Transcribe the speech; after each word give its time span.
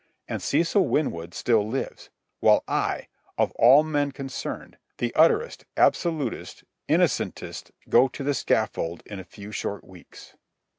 And 0.27 0.41
Cecil 0.41 0.87
Winwood 0.87 1.35
still 1.35 1.61
lives, 1.67 2.09
while 2.39 2.63
I, 2.67 3.07
of 3.37 3.51
all 3.51 3.83
men 3.83 4.11
concerned, 4.11 4.79
the 4.97 5.13
utterest, 5.13 5.63
absolutist, 5.77 6.63
innocentest, 6.89 7.69
go 7.87 8.07
to 8.07 8.23
the 8.23 8.33
scaffold 8.33 9.03
in 9.05 9.19
a 9.19 9.23
few 9.23 9.51
short 9.51 9.83
weeks. 9.83 10.33